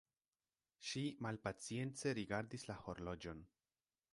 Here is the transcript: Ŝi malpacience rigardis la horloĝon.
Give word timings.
Ŝi 0.91 1.03
malpacience 1.25 2.15
rigardis 2.21 2.67
la 2.71 2.79
horloĝon. 2.87 3.45